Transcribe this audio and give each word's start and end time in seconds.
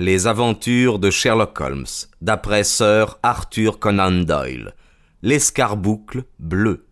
Les 0.00 0.26
aventures 0.26 0.98
de 0.98 1.10
Sherlock 1.10 1.60
Holmes, 1.60 1.84
d'après 2.22 2.64
Sir 2.64 3.18
Arthur 3.22 3.78
Conan 3.78 4.24
Doyle. 4.24 4.72
L'escarboucle 5.20 6.24
bleu. 6.38 6.86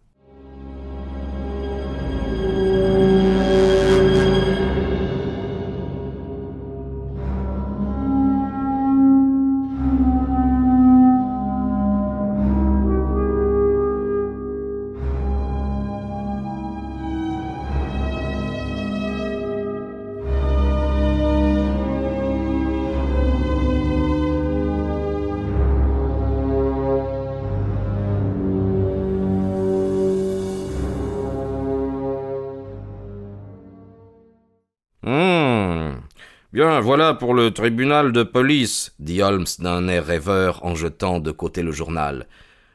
Bien, 36.58 36.80
voilà 36.80 37.14
pour 37.14 37.34
le 37.34 37.52
tribunal 37.52 38.10
de 38.10 38.24
police, 38.24 38.92
dit 38.98 39.22
Holmes 39.22 39.46
d'un 39.60 39.86
air 39.86 40.04
rêveur 40.04 40.58
en 40.64 40.74
jetant 40.74 41.20
de 41.20 41.30
côté 41.30 41.62
le 41.62 41.70
journal. 41.70 42.26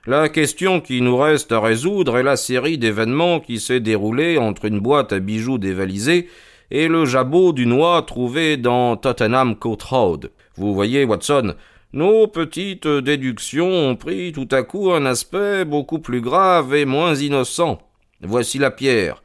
La 0.08 0.30
question 0.30 0.80
qui 0.80 1.02
nous 1.02 1.18
reste 1.18 1.52
à 1.52 1.60
résoudre 1.60 2.18
est 2.18 2.24
la 2.24 2.38
série 2.38 2.78
d'événements 2.78 3.42
qui 3.42 3.60
s'est 3.60 3.82
déroulée 3.82 4.38
entre 4.38 4.64
une 4.64 4.80
boîte 4.80 5.12
à 5.12 5.20
bijoux 5.20 5.58
dévalisée 5.58 6.30
et 6.72 6.88
le 6.88 7.04
jabot 7.04 7.52
du 7.52 7.66
noix 7.66 8.02
trouvé 8.04 8.56
dans 8.56 8.96
Tottenham 8.96 9.58
Court 9.58 9.84
Road. 9.90 10.32
Vous 10.56 10.74
voyez, 10.74 11.04
Watson, 11.04 11.54
nos 11.92 12.28
petites 12.28 12.88
déductions 12.88 13.70
ont 13.70 13.98
pris 13.98 14.32
tout 14.32 14.48
à 14.52 14.64
coup 14.64 14.94
un 14.94 15.06
aspect 15.06 15.66
beaucoup 15.66 16.00
plus 16.00 16.22
grave 16.22 16.74
et 16.74 16.86
moins 16.86 17.16
innocent. 17.16 17.82
Voici 18.22 18.60
la 18.60 18.72
pierre. 18.72 19.22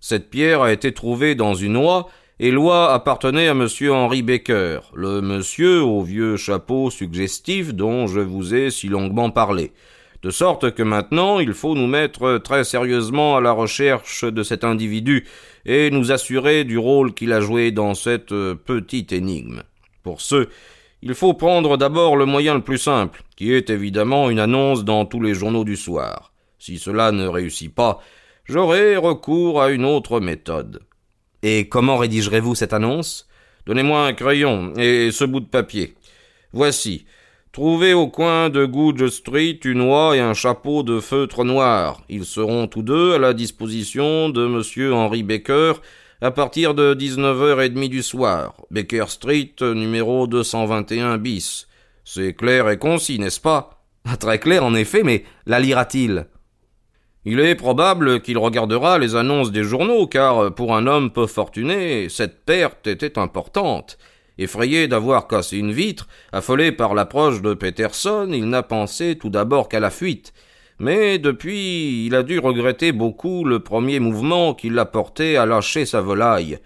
Cette 0.00 0.30
pierre 0.30 0.62
a 0.62 0.72
été 0.72 0.94
trouvée 0.94 1.34
dans 1.34 1.52
une 1.52 1.74
noix 1.74 2.08
et 2.40 2.52
loi 2.52 2.92
appartenait 2.92 3.48
à 3.48 3.54
monsieur 3.54 3.92
Henry 3.92 4.22
Baker, 4.22 4.80
le 4.94 5.20
monsieur 5.20 5.82
au 5.82 6.02
vieux 6.02 6.36
chapeau 6.36 6.88
suggestif 6.88 7.74
dont 7.74 8.06
je 8.06 8.20
vous 8.20 8.54
ai 8.54 8.70
si 8.70 8.88
longuement 8.88 9.30
parlé. 9.30 9.72
De 10.22 10.30
sorte 10.30 10.72
que 10.72 10.84
maintenant 10.84 11.40
il 11.40 11.52
faut 11.52 11.74
nous 11.74 11.88
mettre 11.88 12.38
très 12.38 12.62
sérieusement 12.62 13.36
à 13.36 13.40
la 13.40 13.50
recherche 13.50 14.24
de 14.24 14.42
cet 14.44 14.62
individu 14.62 15.26
et 15.66 15.90
nous 15.90 16.12
assurer 16.12 16.62
du 16.62 16.78
rôle 16.78 17.12
qu'il 17.12 17.32
a 17.32 17.40
joué 17.40 17.72
dans 17.72 17.94
cette 17.94 18.30
petite 18.30 19.12
énigme. 19.12 19.64
Pour 20.04 20.20
ce, 20.20 20.48
il 21.02 21.14
faut 21.14 21.34
prendre 21.34 21.76
d'abord 21.76 22.16
le 22.16 22.24
moyen 22.24 22.54
le 22.54 22.62
plus 22.62 22.78
simple, 22.78 23.22
qui 23.36 23.52
est 23.52 23.68
évidemment 23.68 24.30
une 24.30 24.40
annonce 24.40 24.84
dans 24.84 25.06
tous 25.06 25.20
les 25.20 25.34
journaux 25.34 25.64
du 25.64 25.76
soir. 25.76 26.32
Si 26.60 26.78
cela 26.78 27.10
ne 27.10 27.26
réussit 27.26 27.72
pas, 27.72 28.00
j'aurai 28.44 28.96
recours 28.96 29.60
à 29.60 29.70
une 29.70 29.84
autre 29.84 30.20
méthode. 30.20 30.80
Et 31.42 31.68
comment 31.68 31.96
rédigerez-vous 31.96 32.54
cette 32.54 32.72
annonce? 32.72 33.28
Donnez-moi 33.66 34.06
un 34.06 34.12
crayon 34.12 34.72
et 34.76 35.10
ce 35.12 35.24
bout 35.24 35.40
de 35.40 35.46
papier. 35.46 35.94
Voici. 36.52 37.04
Trouvez 37.52 37.94
au 37.94 38.08
coin 38.08 38.50
de 38.50 38.64
Goodge 38.64 39.08
Street 39.08 39.58
une 39.64 39.80
oie 39.80 40.16
et 40.16 40.20
un 40.20 40.34
chapeau 40.34 40.82
de 40.82 41.00
feutre 41.00 41.44
noir. 41.44 42.02
Ils 42.08 42.24
seront 42.24 42.66
tous 42.66 42.82
deux 42.82 43.14
à 43.14 43.18
la 43.18 43.34
disposition 43.34 44.28
de 44.28 44.46
monsieur 44.46 44.92
Henry 44.92 45.22
Baker 45.22 45.74
à 46.20 46.30
partir 46.30 46.74
de 46.74 46.94
19h30 46.94 47.88
du 47.88 48.02
soir. 48.02 48.54
Baker 48.70 49.04
Street, 49.08 49.54
numéro 49.60 50.26
221 50.26 51.18
bis. 51.18 51.68
C'est 52.04 52.34
clair 52.34 52.68
et 52.68 52.78
concis, 52.78 53.18
n'est-ce 53.18 53.40
pas 53.40 53.82
Très 54.18 54.38
clair, 54.38 54.64
en 54.64 54.74
effet, 54.74 55.02
mais 55.02 55.24
la 55.46 55.60
lira-t-il? 55.60 56.26
Il 57.30 57.40
est 57.40 57.56
probable 57.56 58.22
qu'il 58.22 58.38
regardera 58.38 58.98
les 58.98 59.14
annonces 59.14 59.52
des 59.52 59.62
journaux, 59.62 60.06
car 60.06 60.54
pour 60.54 60.74
un 60.74 60.86
homme 60.86 61.10
peu 61.10 61.26
fortuné, 61.26 62.08
cette 62.08 62.42
perte 62.46 62.86
était 62.86 63.18
importante. 63.18 63.98
Effrayé 64.38 64.88
d'avoir 64.88 65.28
cassé 65.28 65.58
une 65.58 65.72
vitre, 65.72 66.08
affolé 66.32 66.72
par 66.72 66.94
l'approche 66.94 67.42
de 67.42 67.52
Peterson, 67.52 68.30
il 68.32 68.48
n'a 68.48 68.62
pensé 68.62 69.18
tout 69.18 69.28
d'abord 69.28 69.68
qu'à 69.68 69.78
la 69.78 69.90
fuite. 69.90 70.32
Mais 70.78 71.18
depuis, 71.18 72.06
il 72.06 72.14
a 72.14 72.22
dû 72.22 72.38
regretter 72.38 72.92
beaucoup 72.92 73.44
le 73.44 73.58
premier 73.58 74.00
mouvement 74.00 74.54
qui 74.54 74.70
l'a 74.70 74.86
porté 74.86 75.36
à 75.36 75.44
lâcher 75.44 75.84
sa 75.84 76.00
volaille. 76.00 76.58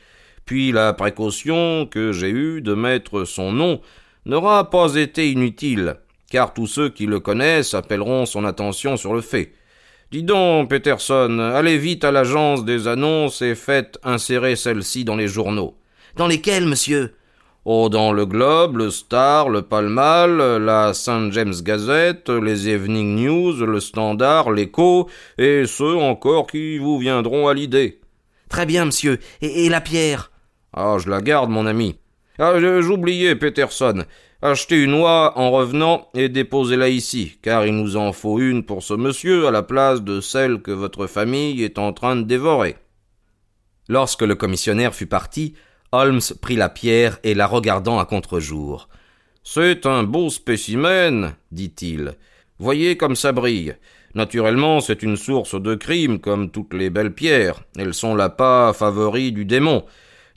Puis 0.45 0.71
la 0.71 0.93
précaution 0.93 1.89
que 1.91 2.13
j'ai 2.13 2.31
eue 2.31 2.61
de 2.61 2.75
mettre 2.75 3.25
son 3.25 3.51
nom 3.51 3.81
n'aura 4.27 4.71
pas 4.71 4.95
été 4.95 5.29
inutile, 5.33 5.97
car 6.31 6.55
tous 6.55 6.69
ceux 6.69 6.89
qui 6.89 7.07
le 7.07 7.19
connaissent 7.19 7.75
appelleront 7.75 8.27
son 8.27 8.45
attention 8.45 8.97
sur 8.97 9.13
le 9.13 9.23
fait. 9.23 9.55
Dis 10.13 10.23
donc, 10.23 10.69
Peterson, 10.69 11.39
allez 11.39 11.79
vite 11.79 12.05
à 12.05 12.11
l'agence 12.11 12.67
des 12.67 12.87
annonces 12.87 13.41
et 13.41 13.55
faites 13.55 13.99
insérer 14.05 14.57
celle-ci 14.57 15.07
dans 15.07 15.17
les 15.17 15.27
journaux. 15.27 15.75
Dans 16.17 16.27
lesquels, 16.27 16.67
monsieur? 16.67 17.15
Oh, 17.65 17.89
dans 17.89 18.13
le 18.13 18.27
Globe, 18.27 18.77
le 18.77 18.91
Star, 18.91 19.49
le 19.49 19.63
Palmal, 19.63 20.59
la 20.59 20.93
St. 20.93 21.33
James 21.33 21.55
Gazette, 21.63 22.29
les 22.29 22.69
Evening 22.69 23.25
News, 23.25 23.65
le 23.65 23.81
Standard, 23.81 24.51
l'Echo, 24.51 25.09
et 25.39 25.65
ceux 25.65 25.97
encore 25.97 26.47
qui 26.47 26.77
vous 26.77 26.99
viendront 26.99 27.49
à 27.49 27.55
l'idée. 27.55 27.99
Très 28.51 28.67
bien, 28.67 28.85
monsieur. 28.85 29.19
Et, 29.41 29.65
et 29.65 29.71
la 29.71 29.81
pierre? 29.81 30.31
Ah, 30.75 30.99
je 31.03 31.09
la 31.09 31.23
garde, 31.23 31.49
mon 31.49 31.65
ami. 31.65 31.97
Ah, 32.39 32.61
j'oubliais, 32.83 33.35
Peterson. 33.35 34.05
Achetez 34.45 34.83
une 34.83 34.95
oie 34.95 35.39
en 35.39 35.53
revenant 35.53 36.09
et 36.15 36.29
déposez-la 36.29 36.89
ici, 36.89 37.39
car 37.43 37.65
il 37.65 37.77
nous 37.77 37.97
en 37.97 38.13
faut 38.13 38.41
une 38.41 38.65
pour 38.65 38.83
ce 38.83 38.93
monsieur 38.93 39.47
à 39.47 39.53
la 39.53 39.63
place 39.63 40.03
de 40.03 40.21
celle 40.21 40.63
que 40.63 40.73
votre 40.73 41.07
famille 41.07 41.63
est 41.63 41.79
en 41.79 41.93
train 41.93 42.17
de 42.17 42.23
dévorer. 42.23 42.75
Lorsque 43.89 44.23
le 44.23 44.35
commissionnaire 44.35 44.97
fut 44.97 45.07
parti, 45.07 45.55
Holmes 45.93 46.21
prit 46.41 46.57
la 46.57 46.69
pierre 46.69 47.21
et 47.23 47.35
la 47.35 47.47
regardant 47.47 48.01
à 48.01 48.05
contre-jour. 48.05 48.89
C'est 49.45 49.87
un 49.87 50.03
beau 50.03 50.29
spécimen, 50.29 51.37
dit-il. 51.53 52.15
Voyez 52.59 52.97
comme 52.97 53.15
ça 53.15 53.31
brille. 53.31 53.77
Naturellement, 54.17 54.81
c'est 54.81 55.05
une 55.05 55.17
source 55.17 55.61
de 55.61 55.77
crime, 55.77 56.19
comme 56.19 56.51
toutes 56.51 56.75
les 56.75 56.91
belles 56.91 57.15
pierres. 57.15 57.63
Elles 57.79 57.95
sont 57.95 58.17
l'appât 58.17 58.73
favori 58.73 59.31
du 59.31 59.45
démon. 59.45 59.85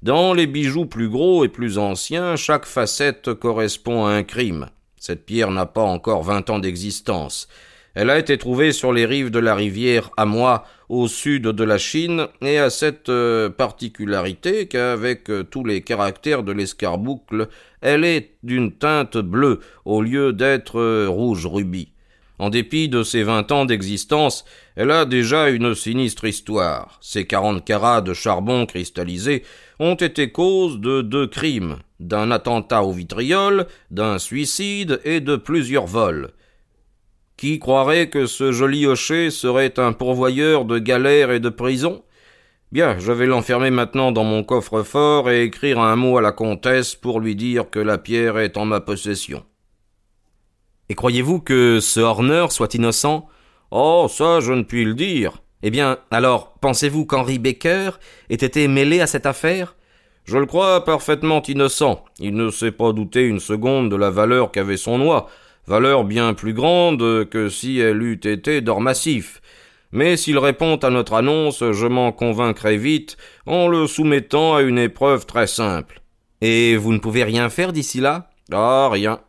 Dans 0.05 0.35
les 0.35 0.45
bijoux 0.45 0.85
plus 0.85 1.09
gros 1.09 1.45
et 1.45 1.49
plus 1.49 1.79
anciens, 1.79 2.35
chaque 2.35 2.67
facette 2.67 3.33
correspond 3.33 4.05
à 4.05 4.11
un 4.11 4.21
crime. 4.21 4.67
Cette 4.97 5.25
pierre 5.25 5.49
n'a 5.49 5.65
pas 5.65 5.81
encore 5.81 6.21
vingt 6.21 6.47
ans 6.51 6.59
d'existence. 6.59 7.47
Elle 7.95 8.11
a 8.11 8.19
été 8.19 8.37
trouvée 8.37 8.71
sur 8.71 8.93
les 8.93 9.07
rives 9.07 9.31
de 9.31 9.39
la 9.39 9.55
rivière 9.55 10.11
Amois, 10.15 10.63
au 10.89 11.07
sud 11.07 11.47
de 11.47 11.63
la 11.63 11.79
Chine, 11.79 12.27
et 12.43 12.59
a 12.59 12.69
cette 12.69 13.09
euh, 13.09 13.49
particularité 13.49 14.67
qu'avec 14.67 15.27
euh, 15.31 15.41
tous 15.41 15.65
les 15.65 15.81
caractères 15.81 16.43
de 16.43 16.51
l'escarboucle, 16.51 17.47
elle 17.81 18.05
est 18.05 18.33
d'une 18.43 18.73
teinte 18.73 19.17
bleue 19.17 19.59
au 19.85 20.03
lieu 20.03 20.33
d'être 20.33 20.79
euh, 20.79 21.07
rouge 21.09 21.47
rubis. 21.47 21.94
En 22.37 22.49
dépit 22.49 22.89
de 22.89 23.03
ses 23.03 23.23
vingt 23.23 23.49
ans 23.51 23.65
d'existence, 23.65 24.43
elle 24.75 24.91
a 24.91 25.05
déjà 25.05 25.49
une 25.49 25.73
sinistre 25.73 26.25
histoire. 26.25 26.97
Ses 27.01 27.25
quarante 27.25 27.63
carats 27.63 28.01
de 28.01 28.13
charbon 28.13 28.65
cristallisé 28.65 29.43
ont 29.79 29.95
été 29.95 30.31
cause 30.31 30.79
de 30.79 31.01
deux 31.01 31.27
crimes, 31.27 31.77
d'un 31.99 32.31
attentat 32.31 32.83
au 32.83 32.91
vitriol, 32.91 33.67
d'un 33.89 34.19
suicide 34.19 34.99
et 35.05 35.21
de 35.21 35.37
plusieurs 35.37 35.87
vols. 35.87 36.31
Qui 37.37 37.59
croirait 37.59 38.09
que 38.09 38.25
ce 38.25 38.51
joli 38.51 38.85
hocher 38.85 39.29
serait 39.29 39.79
un 39.79 39.93
pourvoyeur 39.93 40.65
de 40.65 40.77
galères 40.77 41.31
et 41.31 41.39
de 41.39 41.49
prisons? 41.49 42.03
Bien, 42.71 42.97
je 42.99 43.11
vais 43.11 43.27
l'enfermer 43.27 43.69
maintenant 43.69 44.11
dans 44.11 44.23
mon 44.23 44.43
coffre-fort 44.43 45.29
et 45.29 45.43
écrire 45.43 45.79
un 45.79 45.95
mot 45.95 46.17
à 46.17 46.21
la 46.21 46.31
comtesse 46.33 46.95
pour 46.95 47.21
lui 47.21 47.35
dire 47.35 47.69
que 47.69 47.79
la 47.79 47.97
pierre 47.97 48.37
est 48.39 48.57
en 48.57 48.65
ma 48.65 48.81
possession. 48.81 49.43
Et 50.89 50.95
croyez-vous 50.95 51.39
que 51.39 51.79
ce 51.79 51.99
Horner 51.99 52.47
soit 52.49 52.73
innocent? 52.73 53.27
Oh, 53.71 54.07
ça, 54.09 54.39
je 54.39 54.53
ne 54.53 54.63
puis 54.63 54.85
le 54.85 54.93
dire. 54.93 55.41
Eh 55.63 55.71
bien, 55.71 55.97
alors, 56.11 56.53
pensez-vous 56.61 57.05
qu'Henry 57.05 57.39
Baker 57.39 57.91
ait 58.29 58.35
été 58.35 58.67
mêlé 58.67 59.01
à 59.01 59.07
cette 59.07 59.25
affaire? 59.25 59.75
Je 60.25 60.37
le 60.37 60.45
crois 60.45 60.85
parfaitement 60.85 61.41
innocent. 61.41 62.03
Il 62.19 62.35
ne 62.35 62.49
s'est 62.49 62.71
pas 62.71 62.93
douté 62.93 63.23
une 63.23 63.39
seconde 63.39 63.89
de 63.89 63.95
la 63.95 64.09
valeur 64.09 64.51
qu'avait 64.51 64.77
son 64.77 64.97
noix, 64.97 65.27
valeur 65.67 66.03
bien 66.03 66.33
plus 66.33 66.53
grande 66.53 67.25
que 67.29 67.49
si 67.49 67.79
elle 67.79 68.01
eût 68.01 68.19
été 68.23 68.61
d'or 68.61 68.81
massif. 68.81 69.41
Mais 69.91 70.17
s'il 70.17 70.37
répond 70.37 70.75
à 70.77 70.89
notre 70.89 71.13
annonce, 71.13 71.63
je 71.71 71.87
m'en 71.87 72.11
convaincrai 72.11 72.77
vite 72.77 73.17
en 73.45 73.67
le 73.67 73.87
soumettant 73.87 74.55
à 74.55 74.61
une 74.61 74.79
épreuve 74.79 75.25
très 75.25 75.47
simple. 75.47 76.01
Et 76.41 76.75
vous 76.75 76.91
ne 76.91 76.99
pouvez 76.99 77.23
rien 77.23 77.49
faire 77.49 77.71
d'ici 77.71 78.01
là? 78.01 78.29
Ah, 78.51 78.89
rien. 78.91 79.19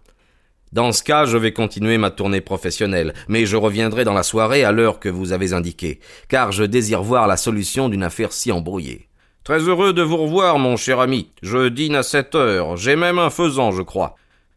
Dans 0.72 0.92
ce 0.92 1.02
cas, 1.02 1.24
je 1.26 1.36
vais 1.36 1.52
continuer 1.52 1.96
ma 1.96 2.10
tournée 2.10 2.40
professionnelle, 2.40 3.14
mais 3.28 3.46
je 3.46 3.56
reviendrai 3.56 4.04
dans 4.04 4.12
la 4.12 4.22
soirée 4.22 4.64
à 4.64 4.72
l'heure 4.72 4.98
que 4.98 5.08
vous 5.08 5.32
avez 5.32 5.52
indiquée, 5.52 6.00
car 6.28 6.52
je 6.52 6.64
désire 6.64 7.02
voir 7.02 7.26
la 7.26 7.36
solution 7.36 7.88
d'une 7.88 8.02
affaire 8.02 8.32
si 8.32 8.50
embrouillée. 8.50 9.08
Très 9.44 9.60
heureux 9.60 9.92
de 9.92 10.02
vous 10.02 10.16
revoir, 10.16 10.58
mon 10.58 10.76
cher 10.76 10.98
ami. 10.98 11.30
Je 11.40 11.68
dîne 11.68 11.94
à 11.94 12.02
sept 12.02 12.34
heures. 12.34 12.76
J'ai 12.76 12.96
même 12.96 13.20
un 13.20 13.30
faisan, 13.30 13.70
je 13.70 13.82
crois. 13.82 14.16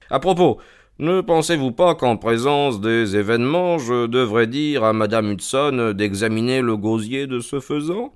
À 0.10 0.20
propos, 0.20 0.60
ne 0.98 1.22
pensez-vous 1.22 1.72
pas 1.72 1.94
qu'en 1.94 2.18
présence 2.18 2.82
des 2.82 3.16
événements, 3.16 3.78
je 3.78 4.08
devrais 4.08 4.48
dire 4.48 4.84
à 4.84 4.94
madame 4.94 5.32
Hudson 5.32 5.94
d'examiner 5.96 6.62
le 6.62 6.76
gosier 6.76 7.28
de 7.28 7.40
ce 7.40 7.60
faisan? 7.60 8.14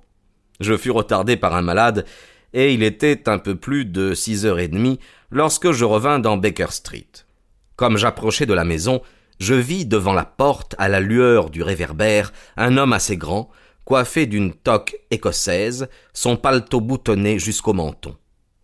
Je 0.60 0.76
fus 0.76 0.90
retardé 0.90 1.36
par 1.36 1.54
un 1.54 1.62
malade, 1.62 2.04
et 2.52 2.74
il 2.74 2.82
était 2.82 3.28
un 3.28 3.38
peu 3.38 3.54
plus 3.54 3.84
de 3.84 4.12
six 4.12 4.44
heures 4.44 4.58
et 4.58 4.68
demie 4.68 4.98
lorsque 5.30 5.70
je 5.70 5.84
revins 5.84 6.18
dans 6.18 6.36
Baker 6.36 6.70
Street. 6.70 7.23
Comme 7.76 7.96
j'approchais 7.96 8.46
de 8.46 8.54
la 8.54 8.64
maison, 8.64 9.02
je 9.38 9.54
vis 9.54 9.86
devant 9.86 10.12
la 10.12 10.24
porte, 10.24 10.74
à 10.78 10.88
la 10.88 11.00
lueur 11.00 11.50
du 11.50 11.62
réverbère, 11.62 12.32
un 12.56 12.76
homme 12.76 12.92
assez 12.92 13.16
grand, 13.16 13.50
coiffé 13.84 14.26
d'une 14.26 14.52
toque 14.52 14.96
écossaise, 15.10 15.88
son 16.12 16.36
paletot 16.36 16.80
boutonné 16.80 17.38
jusqu'au 17.38 17.72
menton. 17.72 18.16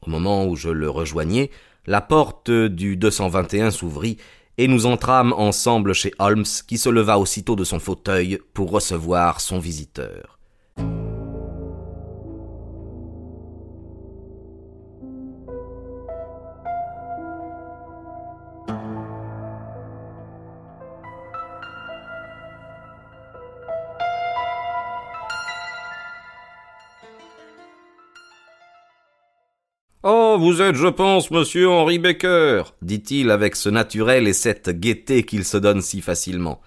Au 0.03 0.11
moment 0.11 0.47
où 0.47 0.57
je 0.57 0.71
le 0.71 0.89
rejoignais, 0.89 1.51
la 1.87 2.01
porte 2.01 2.51
du 2.51 2.97
221 2.97 3.71
s'ouvrit 3.71 4.17
et 4.59 4.69
nous 4.69 4.87
entrâmes 4.87 5.33
ensemble 5.33 5.95
chez 5.95 6.13
Holmes 6.19 6.45
qui 6.67 6.79
se 6.79 6.89
leva 6.89 7.19
aussitôt 7.19 7.57
de 7.57 7.65
son 7.65 7.79
fauteuil 7.79 8.39
pour 8.55 8.71
recevoir 8.71 9.41
son 9.41 9.59
visiteur. 9.59 10.40
Vous 30.41 30.63
êtes, 30.63 30.75
je 30.75 30.87
pense, 30.87 31.31
monsieur 31.31 31.69
Henri 31.69 31.99
Baker, 31.99 32.63
dit-il 32.81 33.31
avec 33.31 33.55
ce 33.57 33.69
naturel 33.69 34.27
et 34.27 34.33
cette 34.33 34.71
gaieté 34.71 35.23
qu'il 35.25 35.45
se 35.45 35.59
donne 35.59 35.83
si 35.83 36.01
facilement. 36.01 36.63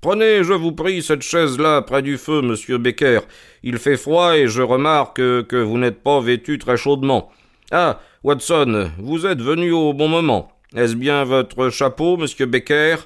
Prenez, 0.00 0.42
je 0.42 0.54
vous 0.54 0.72
prie, 0.72 1.02
cette 1.02 1.20
chaise-là 1.20 1.82
près 1.82 2.00
du 2.00 2.16
feu, 2.16 2.40
monsieur 2.40 2.78
Baker. 2.78 3.20
Il 3.62 3.78
fait 3.78 3.98
froid 3.98 4.36
et 4.38 4.48
je 4.48 4.62
remarque 4.62 5.16
que 5.16 5.62
vous 5.62 5.76
n'êtes 5.76 6.02
pas 6.02 6.20
vêtu 6.20 6.58
très 6.58 6.78
chaudement. 6.78 7.30
Ah, 7.70 8.00
Watson, 8.24 8.90
vous 8.98 9.26
êtes 9.26 9.42
venu 9.42 9.70
au 9.70 9.92
bon 9.92 10.08
moment. 10.08 10.50
Est-ce 10.74 10.94
bien 10.94 11.24
votre 11.24 11.68
chapeau, 11.68 12.16
monsieur 12.16 12.46
Baker 12.46 12.96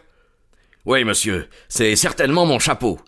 Oui, 0.87 1.02
monsieur, 1.02 1.49
c'est 1.69 1.96
certainement 1.96 2.46
mon 2.46 2.60
chapeau. 2.60 3.00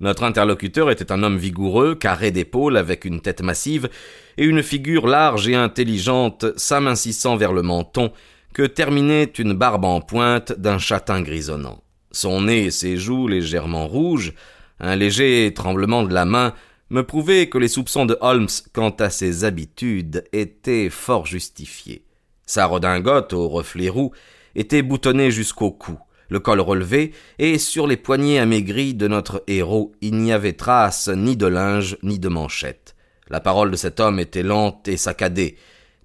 Notre 0.00 0.24
interlocuteur 0.24 0.90
était 0.90 1.12
un 1.12 1.22
homme 1.22 1.36
vigoureux, 1.36 1.94
carré 1.94 2.30
d'épaules, 2.30 2.78
avec 2.78 3.04
une 3.04 3.20
tête 3.20 3.42
massive, 3.42 3.90
et 4.38 4.44
une 4.44 4.62
figure 4.62 5.06
large 5.06 5.46
et 5.46 5.54
intelligente 5.54 6.46
s'amincissant 6.56 7.36
vers 7.36 7.52
le 7.52 7.62
menton, 7.62 8.10
que 8.54 8.62
terminait 8.62 9.24
une 9.24 9.52
barbe 9.52 9.84
en 9.84 10.00
pointe 10.00 10.52
d'un 10.52 10.78
châtain 10.78 11.20
grisonnant. 11.20 11.82
Son 12.12 12.42
nez 12.42 12.64
et 12.64 12.70
ses 12.70 12.96
joues 12.96 13.28
légèrement 13.28 13.86
rouges, 13.86 14.32
un 14.80 14.96
léger 14.96 15.52
tremblement 15.54 16.02
de 16.02 16.14
la 16.14 16.24
main, 16.24 16.54
me 16.88 17.02
prouvaient 17.02 17.48
que 17.48 17.58
les 17.58 17.68
soupçons 17.68 18.06
de 18.06 18.16
Holmes 18.20 18.48
quant 18.72 18.90
à 18.90 19.10
ses 19.10 19.44
habitudes 19.44 20.24
étaient 20.32 20.90
fort 20.90 21.26
justifiés. 21.26 22.04
Sa 22.46 22.66
redingote 22.66 23.32
aux 23.34 23.48
reflets 23.48 23.90
roux 23.90 24.12
était 24.56 24.82
boutonnée 24.82 25.30
jusqu'au 25.30 25.70
cou 25.70 25.98
le 26.30 26.40
col 26.40 26.60
relevé, 26.60 27.12
et 27.38 27.58
sur 27.58 27.86
les 27.86 27.98
poignets 27.98 28.38
amaigris 28.38 28.94
de 28.94 29.06
notre 29.06 29.44
héros 29.46 29.92
il 30.00 30.14
n'y 30.14 30.32
avait 30.32 30.54
trace 30.54 31.08
ni 31.08 31.36
de 31.36 31.46
linge 31.46 31.98
ni 32.02 32.18
de 32.18 32.28
manchette. 32.28 32.94
La 33.28 33.40
parole 33.40 33.70
de 33.70 33.76
cet 33.76 34.00
homme 34.00 34.18
était 34.18 34.42
lente 34.42 34.88
et 34.88 34.96
saccadée, 34.96 35.56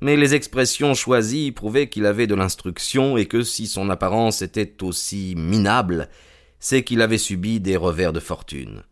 mais 0.01 0.18
les 0.18 0.36
expressions 0.36 0.94
choisies 0.94 1.51
prouvaient 1.51 1.88
qu'il 1.88 2.06
avait 2.06 2.27
de 2.27 2.36
l'instruction 2.36 3.18
et 3.18 3.25
que 3.25 3.44
si 3.44 3.68
son 3.68 3.89
apparence 3.89 4.42
était 4.42 4.83
aussi 4.83 5.36
minable, 5.38 6.10
c'est 6.60 6.83
qu'il 6.83 7.01
avait 7.01 7.18
subi 7.18 7.60
des 7.60 7.77
revers 7.77 8.12
de 8.13 8.19
fortune. 8.19 8.83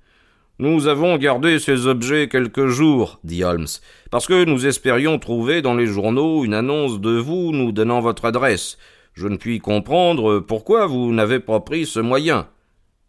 Nous 0.60 0.88
avons 0.88 1.18
gardé 1.18 1.58
ces 1.58 1.88
objets 1.88 2.30
quelques 2.30 2.68
jours, 2.68 3.20
dit 3.24 3.44
Holmes, 3.44 3.68
parce 4.12 4.28
que 4.28 4.46
nous 4.46 4.68
espérions 4.68 5.18
trouver 5.18 5.64
dans 5.64 5.74
les 5.74 5.88
journaux 5.88 6.46
une 6.46 6.54
annonce 6.54 7.02
de 7.02 7.18
vous 7.18 7.52
nous 7.52 7.72
donnant 7.72 8.02
votre 8.02 8.26
adresse. 8.26 8.78
Je 9.14 9.28
ne 9.28 9.38
puis 9.38 9.60
comprendre 9.60 10.40
pourquoi 10.40 10.88
vous 10.88 11.14
n'avez 11.14 11.40
pas 11.40 11.60
pris 11.60 11.86
ce 11.86 12.00
moyen. 12.00 12.48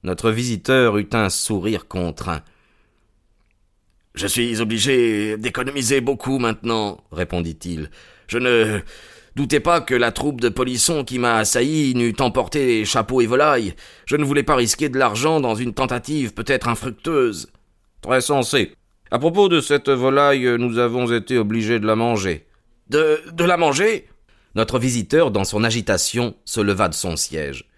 Notre 0.02 0.30
visiteur 0.30 0.98
eut 0.98 1.08
un 1.12 1.30
sourire 1.30 1.88
contraint. 1.88 2.42
Je 4.14 4.26
suis 4.26 4.60
obligé 4.60 5.36
d'économiser 5.38 6.00
beaucoup 6.00 6.38
maintenant, 6.38 7.00
répondit-il. 7.10 7.90
Je 8.28 8.38
ne 8.38 8.80
doutais 9.34 9.60
pas 9.60 9.80
que 9.80 9.94
la 9.94 10.12
troupe 10.12 10.40
de 10.40 10.50
polissons 10.50 11.04
qui 11.04 11.18
m'a 11.18 11.36
assailli 11.36 11.94
n'eût 11.94 12.14
emporté 12.20 12.84
chapeaux 12.84 13.22
et 13.22 13.26
volailles. 13.26 13.74
Je 14.04 14.16
ne 14.16 14.24
voulais 14.24 14.42
pas 14.42 14.56
risquer 14.56 14.88
de 14.88 14.98
l'argent 14.98 15.40
dans 15.40 15.54
une 15.54 15.74
tentative 15.74 16.34
peut-être 16.34 16.68
infructueuse. 16.68 17.50
Très 18.02 18.20
sensé. 18.20 18.74
À 19.10 19.18
propos 19.18 19.48
de 19.48 19.60
cette 19.60 19.88
volaille, 19.88 20.58
nous 20.58 20.78
avons 20.78 21.10
été 21.10 21.38
obligés 21.38 21.80
de 21.80 21.86
la 21.86 21.96
manger. 21.96 22.46
De, 22.90 23.20
de 23.32 23.44
la 23.44 23.56
manger? 23.56 24.06
Notre 24.54 24.78
visiteur, 24.78 25.30
dans 25.30 25.44
son 25.44 25.64
agitation, 25.64 26.34
se 26.44 26.60
leva 26.60 26.88
de 26.88 26.94
son 26.94 27.16
siège. 27.16 27.68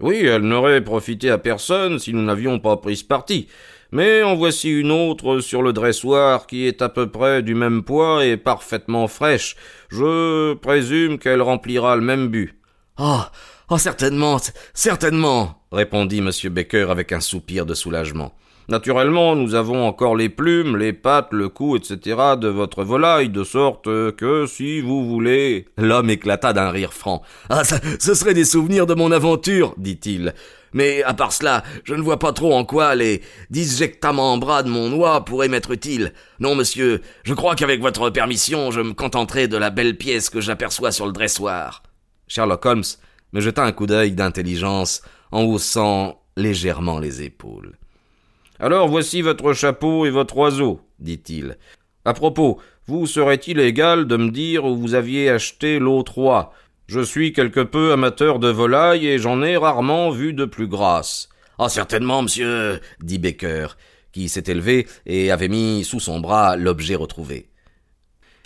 Oui, 0.00 0.24
elle 0.24 0.42
n'aurait 0.42 0.82
profité 0.82 1.30
à 1.30 1.38
personne 1.38 1.98
si 1.98 2.12
nous 2.12 2.22
n'avions 2.22 2.58
pas 2.58 2.76
pris 2.76 2.96
ce 2.96 3.04
parti. 3.04 3.48
Mais 3.92 4.22
en 4.22 4.34
voici 4.34 4.70
une 4.70 4.90
autre 4.90 5.40
sur 5.40 5.62
le 5.62 5.72
dressoir 5.72 6.46
qui 6.46 6.66
est 6.66 6.82
à 6.82 6.88
peu 6.88 7.08
près 7.10 7.42
du 7.42 7.54
même 7.54 7.84
poids 7.84 8.24
et 8.24 8.36
parfaitement 8.36 9.06
fraîche. 9.06 9.54
Je 9.88 10.54
présume 10.54 11.18
qu'elle 11.18 11.42
remplira 11.42 11.94
le 11.94 12.02
même 12.02 12.28
but. 12.28 12.58
Oh. 12.98 13.20
Oh 13.70 13.78
certainement. 13.78 14.38
certainement. 14.74 15.62
répondit 15.72 16.18
M. 16.18 16.30
Baker 16.50 16.86
avec 16.90 17.12
un 17.12 17.20
soupir 17.20 17.66
de 17.66 17.74
soulagement. 17.74 18.34
Naturellement, 18.68 19.36
nous 19.36 19.54
avons 19.54 19.86
encore 19.86 20.16
les 20.16 20.30
plumes, 20.30 20.78
les 20.78 20.94
pattes, 20.94 21.32
le 21.32 21.50
cou, 21.50 21.76
etc. 21.76 21.98
de 22.40 22.48
votre 22.48 22.82
volaille, 22.82 23.28
de 23.28 23.44
sorte 23.44 23.84
que 23.84 24.46
si 24.46 24.80
vous 24.80 25.06
voulez. 25.06 25.66
L'homme 25.76 26.08
éclata 26.08 26.54
d'un 26.54 26.70
rire 26.70 26.94
franc. 26.94 27.20
Ah, 27.50 27.64
ça, 27.64 27.78
ce 28.00 28.14
serait 28.14 28.32
des 28.32 28.46
souvenirs 28.46 28.86
de 28.86 28.94
mon 28.94 29.12
aventure, 29.12 29.74
dit-il. 29.76 30.32
Mais 30.72 31.02
à 31.02 31.12
part 31.12 31.32
cela, 31.32 31.62
je 31.84 31.94
ne 31.94 32.02
vois 32.02 32.18
pas 32.18 32.32
trop 32.32 32.54
en 32.54 32.64
quoi 32.64 32.94
les 32.94 33.22
disjectaments 33.50 34.32
en 34.32 34.38
bras 34.38 34.62
de 34.62 34.70
mon 34.70 34.92
oie 34.94 35.24
pourraient 35.24 35.48
m'être 35.48 35.70
utiles. 35.70 36.12
Non, 36.40 36.54
monsieur, 36.54 37.02
je 37.22 37.34
crois 37.34 37.54
qu'avec 37.54 37.80
votre 37.80 38.10
permission, 38.10 38.70
je 38.70 38.80
me 38.80 38.94
contenterai 38.94 39.46
de 39.46 39.56
la 39.58 39.70
belle 39.70 39.96
pièce 39.96 40.30
que 40.30 40.40
j'aperçois 40.40 40.90
sur 40.90 41.06
le 41.06 41.12
dressoir. 41.12 41.82
Sherlock 42.26 42.64
Holmes 42.64 42.84
me 43.32 43.40
jeta 43.40 43.62
un 43.62 43.72
coup 43.72 43.86
d'œil 43.86 44.12
d'intelligence 44.12 45.02
en 45.30 45.42
haussant 45.42 46.22
légèrement 46.36 46.98
les 46.98 47.22
épaules. 47.22 47.76
Alors 48.60 48.88
voici 48.88 49.20
votre 49.20 49.52
chapeau 49.52 50.06
et 50.06 50.10
votre 50.10 50.36
oiseau, 50.36 50.80
dit-il. 51.00 51.58
À 52.04 52.14
propos, 52.14 52.60
vous 52.86 53.06
serait-il 53.06 53.58
égal 53.58 54.06
de 54.06 54.16
me 54.16 54.30
dire 54.30 54.64
où 54.64 54.76
vous 54.76 54.94
aviez 54.94 55.28
acheté 55.28 55.78
l'autre 55.78 56.14
roi 56.14 56.52
Je 56.86 57.00
suis 57.00 57.32
quelque 57.32 57.60
peu 57.60 57.92
amateur 57.92 58.38
de 58.38 58.48
volailles 58.48 59.06
et 59.06 59.18
j'en 59.18 59.42
ai 59.42 59.56
rarement 59.56 60.10
vu 60.10 60.34
de 60.34 60.44
plus 60.44 60.68
grasses. 60.68 61.28
Ah, 61.58 61.68
certainement, 61.68 62.22
monsieur, 62.22 62.80
dit 63.00 63.18
Baker, 63.18 63.68
qui 64.12 64.28
s'était 64.28 64.54
levé 64.54 64.86
et 65.06 65.30
avait 65.32 65.48
mis 65.48 65.82
sous 65.82 66.00
son 66.00 66.20
bras 66.20 66.56
l'objet 66.56 66.94
retrouvé. 66.94 67.48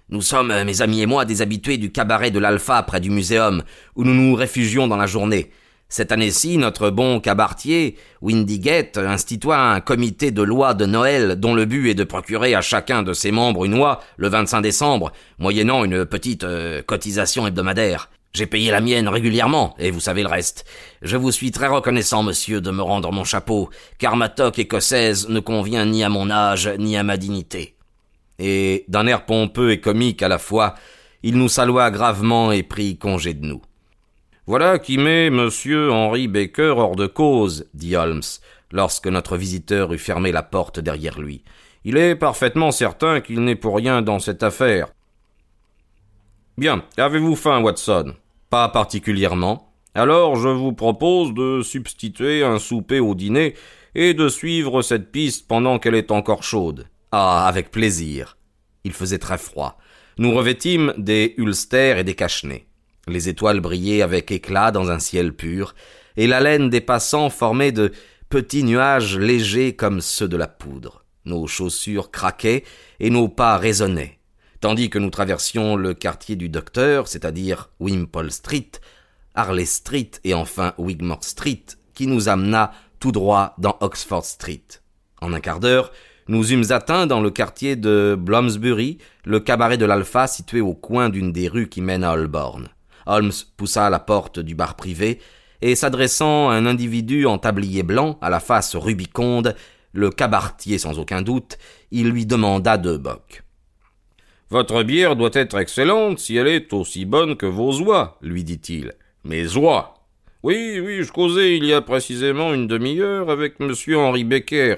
Nous 0.08 0.22
sommes, 0.22 0.64
mes 0.64 0.80
amis 0.80 1.02
et 1.02 1.06
moi, 1.06 1.26
des 1.26 1.42
habitués 1.42 1.76
du 1.76 1.92
cabaret 1.92 2.30
de 2.30 2.38
l'Alpha 2.38 2.82
près 2.82 3.00
du 3.00 3.10
muséum, 3.10 3.62
où 3.94 4.04
nous 4.04 4.14
nous 4.14 4.34
réfugions 4.34 4.88
dans 4.88 4.96
la 4.96 5.06
journée. 5.06 5.50
Cette 5.90 6.12
année-ci, 6.12 6.58
notre 6.58 6.90
bon 6.90 7.18
cabaretier, 7.18 7.96
Windygate, 8.20 8.98
institua 8.98 9.72
un 9.72 9.80
comité 9.80 10.30
de 10.30 10.42
loi 10.42 10.74
de 10.74 10.84
Noël 10.84 11.36
dont 11.36 11.54
le 11.54 11.64
but 11.64 11.88
est 11.88 11.94
de 11.94 12.04
procurer 12.04 12.54
à 12.54 12.60
chacun 12.60 13.02
de 13.02 13.14
ses 13.14 13.30
membres 13.30 13.64
une 13.64 13.72
oie 13.78 14.00
le 14.18 14.28
25 14.28 14.60
décembre, 14.60 15.12
moyennant 15.38 15.84
une 15.84 16.04
petite 16.04 16.44
euh, 16.44 16.82
cotisation 16.82 17.46
hebdomadaire. 17.46 18.10
J'ai 18.34 18.44
payé 18.44 18.70
la 18.70 18.82
mienne 18.82 19.08
régulièrement, 19.08 19.74
et 19.78 19.90
vous 19.90 19.98
savez 19.98 20.22
le 20.22 20.28
reste. 20.28 20.66
Je 21.00 21.16
vous 21.16 21.32
suis 21.32 21.52
très 21.52 21.68
reconnaissant, 21.68 22.22
monsieur, 22.22 22.60
de 22.60 22.70
me 22.70 22.82
rendre 22.82 23.10
mon 23.10 23.24
chapeau, 23.24 23.70
car 23.96 24.14
ma 24.14 24.28
toque 24.28 24.58
écossaise 24.58 25.30
ne 25.30 25.40
convient 25.40 25.86
ni 25.86 26.04
à 26.04 26.10
mon 26.10 26.30
âge, 26.30 26.68
ni 26.78 26.98
à 26.98 27.02
ma 27.02 27.16
dignité. 27.16 27.76
Et, 28.38 28.84
d'un 28.88 29.06
air 29.06 29.24
pompeux 29.24 29.70
et 29.70 29.80
comique 29.80 30.22
à 30.22 30.28
la 30.28 30.38
fois, 30.38 30.74
il 31.22 31.38
nous 31.38 31.48
salua 31.48 31.90
gravement 31.90 32.52
et 32.52 32.62
prit 32.62 32.98
congé 32.98 33.32
de 33.32 33.46
nous. 33.46 33.62
Voilà 34.48 34.78
qui 34.78 34.96
met 34.96 35.28
monsieur 35.28 35.92
Henry 35.92 36.26
Baker 36.26 36.72
hors 36.78 36.96
de 36.96 37.06
cause, 37.06 37.66
dit 37.74 37.96
Holmes, 37.96 38.22
lorsque 38.72 39.06
notre 39.06 39.36
visiteur 39.36 39.92
eut 39.92 39.98
fermé 39.98 40.32
la 40.32 40.42
porte 40.42 40.80
derrière 40.80 41.20
lui. 41.20 41.44
Il 41.84 41.98
est 41.98 42.16
parfaitement 42.16 42.72
certain 42.72 43.20
qu'il 43.20 43.44
n'est 43.44 43.56
pour 43.56 43.76
rien 43.76 44.00
dans 44.00 44.18
cette 44.18 44.42
affaire. 44.42 44.88
Bien, 46.56 46.82
avez-vous 46.96 47.36
faim, 47.36 47.60
Watson? 47.60 48.14
Pas 48.48 48.70
particulièrement. 48.70 49.70
Alors 49.94 50.36
je 50.36 50.48
vous 50.48 50.72
propose 50.72 51.34
de 51.34 51.60
substituer 51.60 52.42
un 52.42 52.58
souper 52.58 53.00
au 53.00 53.14
dîner 53.14 53.52
et 53.94 54.14
de 54.14 54.30
suivre 54.30 54.80
cette 54.80 55.12
piste 55.12 55.46
pendant 55.46 55.78
qu'elle 55.78 55.94
est 55.94 56.10
encore 56.10 56.42
chaude. 56.42 56.86
Ah, 57.12 57.46
avec 57.46 57.70
plaisir. 57.70 58.38
Il 58.84 58.94
faisait 58.94 59.18
très 59.18 59.36
froid. 59.36 59.76
Nous 60.16 60.32
revêtîmes 60.32 60.94
des 60.96 61.34
ulsters 61.36 61.98
et 61.98 62.04
des 62.04 62.14
cache-nez. 62.14 62.67
Les 63.08 63.28
étoiles 63.28 63.60
brillaient 63.60 64.02
avec 64.02 64.30
éclat 64.30 64.70
dans 64.70 64.90
un 64.90 64.98
ciel 64.98 65.32
pur, 65.32 65.74
et 66.16 66.26
la 66.26 66.40
laine 66.40 66.68
des 66.68 66.80
passants 66.80 67.30
formait 67.30 67.72
de 67.72 67.92
petits 68.28 68.64
nuages 68.64 69.18
légers 69.18 69.74
comme 69.74 70.00
ceux 70.00 70.28
de 70.28 70.36
la 70.36 70.48
poudre. 70.48 71.04
Nos 71.24 71.46
chaussures 71.46 72.10
craquaient 72.10 72.64
et 73.00 73.10
nos 73.10 73.28
pas 73.28 73.56
résonnaient. 73.56 74.18
Tandis 74.60 74.90
que 74.90 74.98
nous 74.98 75.10
traversions 75.10 75.76
le 75.76 75.94
quartier 75.94 76.36
du 76.36 76.48
docteur, 76.48 77.08
c'est-à-dire 77.08 77.70
Wimpole 77.80 78.32
Street, 78.32 78.72
Harley 79.34 79.64
Street 79.64 80.10
et 80.24 80.34
enfin 80.34 80.74
Wigmore 80.78 81.24
Street, 81.24 81.64
qui 81.94 82.06
nous 82.06 82.28
amena 82.28 82.72
tout 82.98 83.12
droit 83.12 83.54
dans 83.58 83.76
Oxford 83.80 84.24
Street. 84.24 84.64
En 85.20 85.32
un 85.32 85.40
quart 85.40 85.60
d'heure, 85.60 85.92
nous 86.26 86.52
eûmes 86.52 86.70
atteint 86.70 87.06
dans 87.06 87.20
le 87.20 87.30
quartier 87.30 87.76
de 87.76 88.16
Bloomsbury 88.18 88.98
le 89.24 89.40
cabaret 89.40 89.78
de 89.78 89.86
l'Alpha 89.86 90.26
situé 90.26 90.60
au 90.60 90.74
coin 90.74 91.08
d'une 91.08 91.32
des 91.32 91.48
rues 91.48 91.68
qui 91.68 91.80
mènent 91.80 92.04
à 92.04 92.12
Holborn. 92.12 92.68
Holmes 93.08 93.32
poussa 93.56 93.90
la 93.90 93.98
porte 93.98 94.38
du 94.38 94.54
bar 94.54 94.76
privé 94.76 95.18
et 95.60 95.74
s'adressant 95.74 96.50
à 96.50 96.54
un 96.54 96.66
individu 96.66 97.26
en 97.26 97.38
tablier 97.38 97.82
blanc, 97.82 98.18
à 98.20 98.30
la 98.30 98.40
face 98.40 98.76
rubiconde, 98.76 99.56
le 99.92 100.10
cabaretier 100.10 100.78
sans 100.78 100.98
aucun 100.98 101.22
doute, 101.22 101.58
il 101.90 102.10
lui 102.10 102.26
demanda 102.26 102.76
deux 102.76 102.98
bocs. 102.98 103.42
Votre 104.50 104.82
bière 104.82 105.16
doit 105.16 105.30
être 105.32 105.58
excellente 105.58 106.20
si 106.20 106.36
elle 106.36 106.46
est 106.46 106.72
aussi 106.72 107.04
bonne 107.04 107.36
que 107.36 107.46
vos 107.46 107.80
oies, 107.80 108.18
lui 108.22 108.44
dit-il. 108.44 108.94
Mes 109.24 109.56
oies 109.56 109.94
Oui, 110.42 110.80
oui, 110.82 111.02
je 111.02 111.12
causais 111.12 111.56
il 111.56 111.64
y 111.64 111.72
a 111.72 111.82
précisément 111.82 112.54
une 112.54 112.66
demi-heure 112.66 113.30
avec 113.30 113.60
monsieur 113.60 113.98
Henri 113.98 114.24
Becker, 114.24 114.76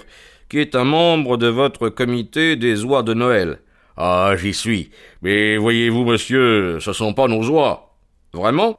qui 0.48 0.58
est 0.58 0.74
un 0.74 0.84
membre 0.84 1.36
de 1.36 1.46
votre 1.46 1.88
comité 1.88 2.56
des 2.56 2.84
oies 2.84 3.02
de 3.02 3.14
Noël. 3.14 3.58
Ah, 3.96 4.34
j'y 4.36 4.54
suis. 4.54 4.90
Mais 5.22 5.56
voyez-vous, 5.56 6.04
monsieur, 6.04 6.80
ce 6.80 6.92
sont 6.92 7.12
pas 7.12 7.28
nos 7.28 7.46
oies. 7.50 7.89
Vraiment? 8.32 8.78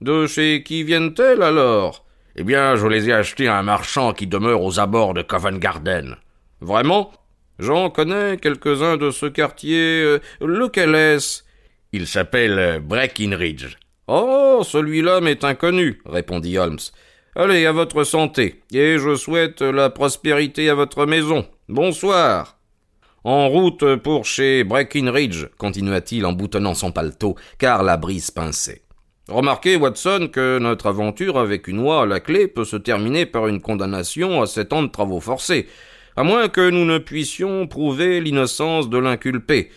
De 0.00 0.26
chez 0.26 0.62
qui 0.62 0.82
viennent-elles 0.84 1.42
alors? 1.42 2.04
Eh 2.36 2.44
bien, 2.44 2.76
je 2.76 2.86
les 2.86 3.08
ai 3.08 3.12
achetées 3.12 3.48
à 3.48 3.58
un 3.58 3.62
marchand 3.62 4.12
qui 4.12 4.26
demeure 4.26 4.62
aux 4.62 4.78
abords 4.78 5.14
de 5.14 5.22
Covent 5.22 5.58
Garden. 5.58 6.16
Vraiment? 6.60 7.12
J'en 7.58 7.90
connais 7.90 8.36
quelques-uns 8.36 8.96
de 8.96 9.10
ce 9.10 9.26
quartier. 9.26 10.02
Euh, 10.02 10.18
lequel 10.40 10.94
est-ce? 10.94 11.42
Il 11.92 12.06
s'appelle 12.06 12.80
Breckinridge. 12.80 13.76
Oh, 14.06 14.62
celui-là 14.62 15.20
m'est 15.20 15.42
inconnu, 15.42 16.00
répondit 16.06 16.58
Holmes. 16.58 16.78
Allez, 17.34 17.66
à 17.66 17.72
votre 17.72 18.04
santé, 18.04 18.62
et 18.72 18.98
je 18.98 19.14
souhaite 19.14 19.62
la 19.62 19.90
prospérité 19.90 20.68
à 20.70 20.74
votre 20.74 21.06
maison. 21.06 21.46
Bonsoir. 21.68 22.57
En 23.30 23.50
route 23.50 23.96
pour 23.96 24.24
chez 24.24 24.64
Breckinridge, 24.64 25.48
continua-t-il 25.58 26.24
en 26.24 26.32
boutonnant 26.32 26.72
son 26.72 26.92
paletot, 26.92 27.36
car 27.58 27.82
la 27.82 27.98
brise 27.98 28.30
pinçait. 28.30 28.80
Remarquez, 29.28 29.76
Watson, 29.76 30.30
que 30.32 30.58
notre 30.58 30.86
aventure 30.86 31.38
avec 31.38 31.68
une 31.68 31.80
oie 31.80 32.04
à 32.04 32.06
la 32.06 32.20
clé 32.20 32.48
peut 32.48 32.64
se 32.64 32.76
terminer 32.76 33.26
par 33.26 33.46
une 33.46 33.60
condamnation 33.60 34.40
à 34.40 34.46
sept 34.46 34.72
ans 34.72 34.82
de 34.82 34.88
travaux 34.88 35.20
forcés, 35.20 35.66
à 36.16 36.24
moins 36.24 36.48
que 36.48 36.70
nous 36.70 36.86
ne 36.86 36.96
puissions 36.96 37.66
prouver 37.66 38.22
l'innocence 38.22 38.88
de 38.88 38.96
l'inculpé. 38.96 39.68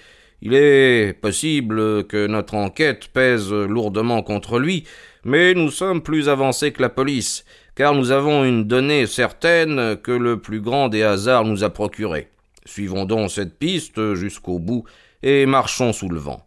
Il 0.42 0.54
est 0.54 1.12
possible 1.20 2.08
que 2.08 2.28
notre 2.28 2.56
enquête 2.56 3.10
pèse 3.10 3.52
lourdement 3.52 4.24
contre 4.24 4.60
lui, 4.60 4.86
mais 5.26 5.56
nous 5.56 5.72
sommes 5.72 6.02
plus 6.02 6.30
avancés 6.30 6.72
que 6.72 6.82
la 6.82 6.88
police, 6.88 7.44
car 7.76 7.96
nous 7.96 8.12
avons 8.12 8.46
une 8.46 8.64
donnée 8.64 9.08
certaine 9.08 9.98
que 9.98 10.14
le 10.14 10.40
plus 10.40 10.62
grand 10.62 10.88
des 10.88 11.04
hasards 11.04 11.44
nous 11.44 11.66
a 11.66 11.70
procurée. 11.70 12.30
Suivons 12.66 13.06
donc 13.06 13.32
cette 13.32 13.58
piste 13.58 14.14
jusqu'au 14.14 14.60
bout 14.60 14.84
et 15.24 15.46
marchons 15.46 15.94
sous 15.94 16.10
le 16.10 16.20
vent. 16.20 16.46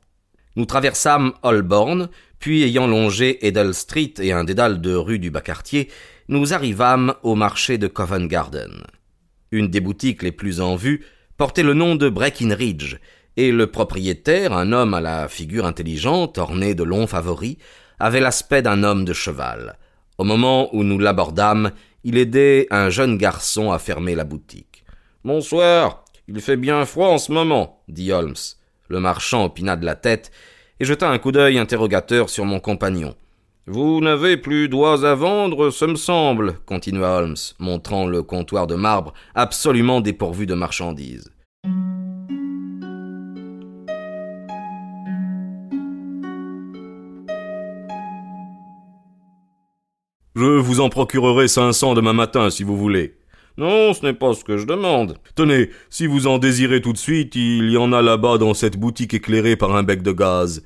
Nous 0.56 0.66
traversâmes 0.66 1.32
Holborn, 1.42 2.08
puis 2.38 2.62
ayant 2.62 2.86
longé 2.86 3.46
Edel 3.46 3.74
Street 3.74 4.14
et 4.20 4.32
un 4.32 4.44
dédale 4.44 4.80
de 4.80 4.94
rue 4.94 5.18
du 5.18 5.30
bas-quartier, 5.30 5.88
nous 6.28 6.54
arrivâmes 6.54 7.14
au 7.22 7.34
marché 7.34 7.78
de 7.78 7.88
Covent 7.88 8.28
Garden. 8.28 8.84
Une 9.50 9.68
des 9.68 9.80
boutiques 9.80 10.22
les 10.22 10.32
plus 10.32 10.60
en 10.60 10.76
vue 10.76 11.04
portait 11.36 11.62
le 11.62 11.74
nom 11.74 11.96
de 11.96 12.08
Breckinridge, 12.08 12.96
et 13.36 13.50
le 13.50 13.66
propriétaire, 13.66 14.52
un 14.52 14.72
homme 14.72 14.94
à 14.94 15.00
la 15.00 15.26
figure 15.26 15.66
intelligente, 15.66 16.38
orné 16.38 16.74
de 16.74 16.84
longs 16.84 17.08
favoris, 17.08 17.56
avait 17.98 18.20
l'aspect 18.20 18.62
d'un 18.62 18.84
homme 18.84 19.04
de 19.04 19.12
cheval. 19.12 19.76
Au 20.18 20.24
moment 20.24 20.74
où 20.74 20.84
nous 20.84 20.98
l'abordâmes, 20.98 21.72
il 22.04 22.16
aidait 22.18 22.68
un 22.70 22.90
jeune 22.90 23.18
garçon 23.18 23.72
à 23.72 23.80
fermer 23.80 24.14
la 24.14 24.24
boutique. 24.24 24.84
Bonsoir, 25.24 26.03
il 26.28 26.40
fait 26.40 26.56
bien 26.56 26.84
froid 26.84 27.08
en 27.08 27.18
ce 27.18 27.32
moment, 27.32 27.82
dit 27.88 28.12
Holmes. 28.12 28.34
Le 28.88 29.00
marchand 29.00 29.44
opina 29.44 29.76
de 29.76 29.84
la 29.84 29.94
tête 29.94 30.30
et 30.80 30.84
jeta 30.84 31.08
un 31.08 31.18
coup 31.18 31.32
d'œil 31.32 31.58
interrogateur 31.58 32.30
sur 32.30 32.44
mon 32.44 32.60
compagnon. 32.60 33.14
Vous 33.66 34.00
n'avez 34.00 34.36
plus 34.36 34.68
d'oies 34.68 35.08
à 35.08 35.14
vendre, 35.14 35.70
ce 35.70 35.86
me 35.86 35.96
semble, 35.96 36.58
continua 36.66 37.16
Holmes, 37.16 37.36
montrant 37.58 38.06
le 38.06 38.22
comptoir 38.22 38.66
de 38.66 38.74
marbre 38.74 39.14
absolument 39.34 40.00
dépourvu 40.00 40.46
de 40.46 40.54
marchandises. 40.54 41.30
Je 50.36 50.58
vous 50.58 50.80
en 50.80 50.88
procurerai 50.88 51.46
cinq 51.48 51.72
cents 51.72 51.94
demain 51.94 52.12
matin, 52.12 52.50
si 52.50 52.64
vous 52.64 52.76
voulez. 52.76 53.16
Non, 53.56 53.94
ce 53.94 54.04
n'est 54.04 54.14
pas 54.14 54.34
ce 54.34 54.42
que 54.42 54.56
je 54.56 54.66
demande. 54.66 55.16
Tenez, 55.36 55.70
si 55.88 56.06
vous 56.06 56.26
en 56.26 56.38
désirez 56.38 56.80
tout 56.80 56.92
de 56.92 56.98
suite, 56.98 57.36
il 57.36 57.70
y 57.70 57.76
en 57.76 57.92
a 57.92 58.02
là-bas 58.02 58.38
dans 58.38 58.52
cette 58.52 58.76
boutique 58.76 59.14
éclairée 59.14 59.56
par 59.56 59.76
un 59.76 59.84
bec 59.84 60.02
de 60.02 60.12
gaz. 60.12 60.64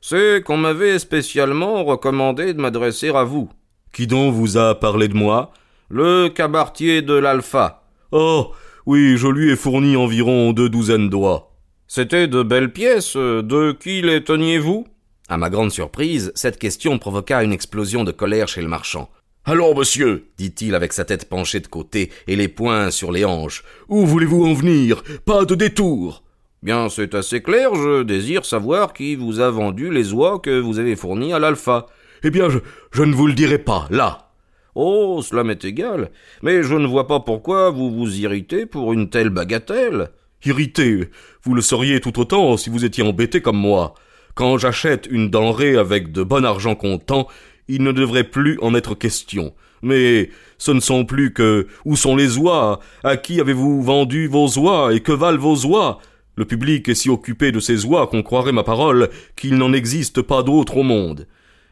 C'est 0.00 0.42
qu'on 0.44 0.56
m'avait 0.56 1.00
spécialement 1.00 1.84
recommandé 1.84 2.54
de 2.54 2.60
m'adresser 2.60 3.08
à 3.08 3.24
vous. 3.24 3.48
Qui 3.92 4.06
donc 4.06 4.34
vous 4.34 4.56
a 4.56 4.78
parlé 4.78 5.08
de 5.08 5.16
moi? 5.16 5.52
Le 5.90 6.28
cabaretier 6.28 7.02
de 7.02 7.14
l'Alpha. 7.14 7.82
Oh, 8.12 8.52
oui, 8.86 9.16
je 9.16 9.26
lui 9.26 9.50
ai 9.50 9.56
fourni 9.56 9.96
environ 9.96 10.52
deux 10.52 10.68
douzaines 10.68 11.08
d'oies. 11.08 11.50
C'était 11.88 12.28
de 12.28 12.42
belles 12.42 12.72
pièces. 12.72 13.16
De 13.16 13.72
qui 13.72 14.02
les 14.02 14.22
teniez-vous? 14.22 14.86
À 15.28 15.36
ma 15.36 15.50
grande 15.50 15.72
surprise, 15.72 16.32
cette 16.34 16.58
question 16.58 16.98
provoqua 16.98 17.42
une 17.42 17.52
explosion 17.52 18.04
de 18.04 18.12
colère 18.12 18.48
chez 18.48 18.62
le 18.62 18.68
marchand. 18.68 19.10
Alors, 19.50 19.74
monsieur, 19.74 20.26
dit-il 20.36 20.74
avec 20.74 20.92
sa 20.92 21.06
tête 21.06 21.26
penchée 21.26 21.60
de 21.60 21.68
côté 21.68 22.10
et 22.26 22.36
les 22.36 22.48
poings 22.48 22.90
sur 22.90 23.10
les 23.10 23.24
hanches, 23.24 23.64
où 23.88 24.04
voulez-vous 24.04 24.44
en 24.44 24.52
venir? 24.52 25.02
Pas 25.24 25.46
de 25.46 25.54
détour 25.54 26.22
Bien, 26.62 26.90
c'est 26.90 27.14
assez 27.14 27.40
clair, 27.40 27.74
je 27.74 28.02
désire 28.02 28.44
savoir 28.44 28.92
qui 28.92 29.16
vous 29.16 29.40
a 29.40 29.48
vendu 29.50 29.90
les 29.90 30.12
oies 30.12 30.38
que 30.38 30.60
vous 30.60 30.78
avez 30.78 30.96
fournies 30.96 31.32
à 31.32 31.38
l'alpha. 31.38 31.86
Eh 32.24 32.30
bien, 32.30 32.50
je, 32.50 32.58
je 32.92 33.02
ne 33.04 33.14
vous 33.14 33.26
le 33.26 33.32
dirai 33.32 33.56
pas, 33.56 33.86
là. 33.90 34.32
Oh, 34.74 35.22
cela 35.22 35.44
m'est 35.44 35.64
égal, 35.64 36.10
mais 36.42 36.62
je 36.62 36.74
ne 36.74 36.86
vois 36.86 37.06
pas 37.06 37.20
pourquoi 37.20 37.70
vous 37.70 37.90
vous 37.90 38.20
irritez 38.20 38.66
pour 38.66 38.92
une 38.92 39.08
telle 39.08 39.30
bagatelle. 39.30 40.10
Irrité 40.44 41.08
Vous 41.42 41.54
le 41.54 41.62
seriez 41.62 42.00
tout 42.00 42.20
autant 42.20 42.58
si 42.58 42.68
vous 42.68 42.84
étiez 42.84 43.02
embêté 43.02 43.40
comme 43.40 43.56
moi. 43.56 43.94
Quand 44.34 44.58
j'achète 44.58 45.08
une 45.10 45.30
denrée 45.30 45.78
avec 45.78 46.12
de 46.12 46.22
bon 46.22 46.44
argent 46.44 46.74
comptant, 46.74 47.26
il 47.68 47.82
ne 47.82 47.92
devrait 47.92 48.24
plus 48.24 48.58
en 48.60 48.74
être 48.74 48.94
question. 48.94 49.54
Mais 49.82 50.30
ce 50.58 50.72
ne 50.72 50.80
sont 50.80 51.04
plus 51.04 51.32
que 51.32 51.68
où 51.84 51.96
sont 51.96 52.16
les 52.16 52.36
oies? 52.36 52.80
À 53.04 53.16
qui 53.16 53.40
avez-vous 53.40 53.82
vendu 53.82 54.26
vos 54.26 54.48
oies? 54.58 54.94
Et 54.94 55.00
que 55.00 55.12
valent 55.12 55.38
vos 55.38 55.66
oies? 55.66 56.00
Le 56.36 56.44
public 56.44 56.88
est 56.88 56.94
si 56.94 57.10
occupé 57.10 57.52
de 57.52 57.60
ces 57.60 57.84
oies 57.84 58.06
qu'on 58.06 58.22
croirait 58.22 58.52
ma 58.52 58.62
parole 58.62 59.08
qu'il 59.36 59.56
n'en 59.56 59.72
existe 59.72 60.22
pas 60.22 60.42
d'autres 60.42 60.76
au 60.78 60.82
monde. 60.82 61.26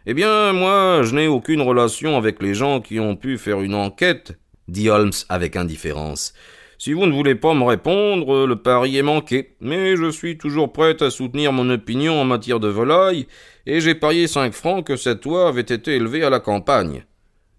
Eh 0.07 0.15
bien, 0.15 0.53
moi, 0.53 1.03
je 1.03 1.15
n'ai 1.15 1.27
aucune 1.27 1.61
relation 1.61 2.17
avec 2.17 2.43
les 2.43 2.55
gens 2.55 2.81
qui 2.81 3.01
ont 3.01 3.17
pu 3.17 3.39
faire 3.39 3.61
une 3.61 3.75
enquête, 3.75 4.39
dit 4.69 4.89
Holmes 4.89 5.13
avec 5.29 5.57
indifférence. 5.57 6.33
Si 6.79 6.93
vous 6.93 7.07
ne 7.07 7.13
voulez 7.13 7.35
pas 7.35 7.55
me 7.55 7.65
répondre, 7.65 8.47
le 8.47 8.57
pari 8.57 8.99
est 8.99 9.03
manqué, 9.03 9.57
mais 9.61 9.97
je 9.97 10.11
suis 10.11 10.37
toujours 10.37 10.73
prêt 10.73 11.03
à 11.03 11.11
soutenir 11.11 11.53
mon 11.53 11.71
opinion 11.71 12.21
en 12.21 12.25
matière 12.25 12.61
de 12.61 12.69
volaille, 12.69 13.27
et 13.65 13.81
j'ai 13.81 13.95
parié 13.95 14.27
cinq 14.27 14.53
francs 14.53 14.87
que 14.87 14.97
cette 14.97 15.25
oie 15.25 15.49
avait 15.49 15.63
été 15.63 15.97
élevée 15.97 16.23
à 16.23 16.31
la 16.31 16.41
campagne. 16.41 17.05